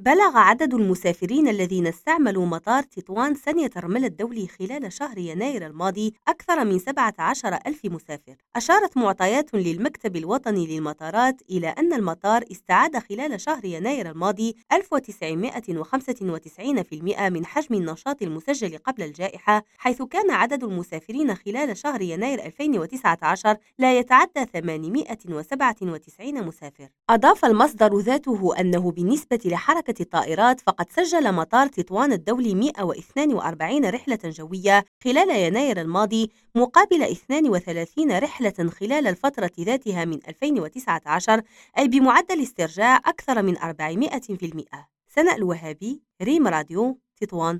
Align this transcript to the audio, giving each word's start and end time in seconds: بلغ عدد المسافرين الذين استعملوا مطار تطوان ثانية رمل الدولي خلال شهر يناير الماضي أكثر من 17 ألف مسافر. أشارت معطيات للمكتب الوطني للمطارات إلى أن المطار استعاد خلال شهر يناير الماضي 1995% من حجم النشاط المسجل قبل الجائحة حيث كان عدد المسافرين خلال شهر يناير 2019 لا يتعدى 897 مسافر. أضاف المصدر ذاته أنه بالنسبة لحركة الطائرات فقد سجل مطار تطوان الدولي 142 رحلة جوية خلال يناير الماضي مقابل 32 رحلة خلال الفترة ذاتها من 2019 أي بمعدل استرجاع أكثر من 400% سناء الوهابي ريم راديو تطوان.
بلغ 0.00 0.38
عدد 0.38 0.74
المسافرين 0.74 1.48
الذين 1.48 1.86
استعملوا 1.86 2.46
مطار 2.46 2.82
تطوان 2.82 3.34
ثانية 3.34 3.70
رمل 3.76 4.04
الدولي 4.04 4.48
خلال 4.48 4.92
شهر 4.92 5.18
يناير 5.18 5.66
الماضي 5.66 6.14
أكثر 6.28 6.64
من 6.64 6.78
17 6.78 7.58
ألف 7.66 7.84
مسافر. 7.84 8.36
أشارت 8.56 8.96
معطيات 8.96 9.54
للمكتب 9.54 10.16
الوطني 10.16 10.66
للمطارات 10.66 11.42
إلى 11.50 11.68
أن 11.68 11.92
المطار 11.92 12.44
استعاد 12.52 12.98
خلال 12.98 13.40
شهر 13.40 13.64
يناير 13.64 14.10
الماضي 14.10 14.56
1995% 14.72 17.30
من 17.30 17.46
حجم 17.46 17.74
النشاط 17.74 18.22
المسجل 18.22 18.78
قبل 18.78 19.02
الجائحة 19.02 19.64
حيث 19.78 20.02
كان 20.02 20.30
عدد 20.30 20.64
المسافرين 20.64 21.34
خلال 21.34 21.76
شهر 21.76 22.02
يناير 22.02 22.46
2019 22.46 23.56
لا 23.78 23.98
يتعدى 23.98 24.44
897 24.52 26.46
مسافر. 26.46 26.88
أضاف 27.10 27.44
المصدر 27.44 27.98
ذاته 27.98 28.60
أنه 28.60 28.90
بالنسبة 28.90 29.40
لحركة 29.44 29.89
الطائرات 30.00 30.60
فقد 30.60 30.86
سجل 30.90 31.32
مطار 31.32 31.66
تطوان 31.66 32.12
الدولي 32.12 32.54
142 32.54 33.84
رحلة 33.84 34.18
جوية 34.24 34.84
خلال 35.04 35.30
يناير 35.30 35.80
الماضي 35.80 36.30
مقابل 36.54 37.02
32 37.02 38.18
رحلة 38.18 38.70
خلال 38.80 39.06
الفترة 39.06 39.50
ذاتها 39.60 40.04
من 40.04 40.18
2019 40.28 41.42
أي 41.78 41.88
بمعدل 41.88 42.42
استرجاع 42.42 42.96
أكثر 42.96 43.42
من 43.42 43.56
400% 43.56 44.90
سناء 45.08 45.36
الوهابي 45.36 46.02
ريم 46.22 46.48
راديو 46.48 46.98
تطوان. 47.20 47.58